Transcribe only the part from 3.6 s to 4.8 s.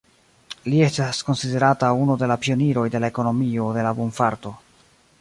de la bonfarto.